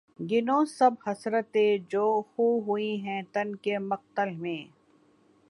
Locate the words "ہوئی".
2.67-2.95